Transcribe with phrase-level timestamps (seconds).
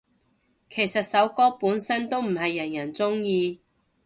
[0.71, 3.61] 其實首歌本身都唔係人人鍾意